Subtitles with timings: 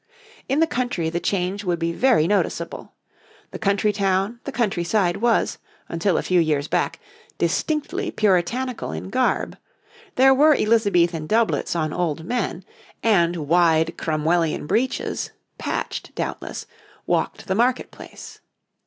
[0.49, 2.93] In the country the change would be very noticeable.
[3.51, 6.99] The country town, the countryside, was, until a few years back,
[7.37, 9.59] distinctly Puritanical in garb;
[10.15, 12.65] there were Elizabethan doublets on old men,
[13.03, 15.29] and wide Cromwellian breeches,
[15.59, 16.65] patched doubtless,
[17.05, 18.39] walked the market place.